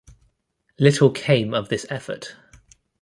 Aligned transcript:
Little 0.79 1.11
came 1.11 1.53
of 1.53 1.69
this 1.69 1.85
effort. 1.91 2.35